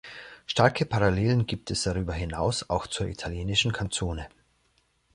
[0.47, 4.27] Starke Parallelen gibt es darüber hinaus auch zur italienischen Canzone.